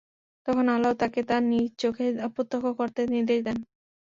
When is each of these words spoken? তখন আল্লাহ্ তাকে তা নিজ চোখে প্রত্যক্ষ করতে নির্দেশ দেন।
তখন 0.47 0.65
আল্লাহ্ 0.69 0.95
তাকে 1.01 1.21
তা 1.23 1.35
নিজ 1.49 1.69
চোখে 1.81 2.05
প্রত্যক্ষ 2.35 2.67
করতে 2.79 3.01
নির্দেশ 3.13 3.39
দেন। 3.43 3.57